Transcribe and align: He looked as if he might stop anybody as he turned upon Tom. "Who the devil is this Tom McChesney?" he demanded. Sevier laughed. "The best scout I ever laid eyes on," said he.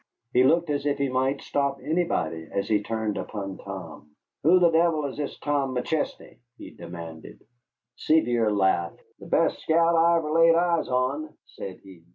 He 0.33 0.43
looked 0.43 0.71
as 0.71 0.87
if 0.87 0.97
he 0.97 1.09
might 1.09 1.43
stop 1.43 1.77
anybody 1.79 2.47
as 2.51 2.67
he 2.67 2.81
turned 2.81 3.19
upon 3.19 3.59
Tom. 3.59 4.15
"Who 4.41 4.57
the 4.57 4.71
devil 4.71 5.05
is 5.05 5.15
this 5.15 5.37
Tom 5.37 5.75
McChesney?" 5.75 6.39
he 6.57 6.71
demanded. 6.71 7.45
Sevier 7.97 8.49
laughed. 8.51 8.99
"The 9.19 9.27
best 9.27 9.59
scout 9.59 9.95
I 9.95 10.17
ever 10.17 10.31
laid 10.31 10.55
eyes 10.55 10.87
on," 10.87 11.37
said 11.45 11.81
he. 11.83 12.01